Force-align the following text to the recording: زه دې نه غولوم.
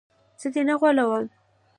زه 0.41 0.47
دې 0.53 0.61
نه 0.69 0.75
غولوم. 0.79 1.25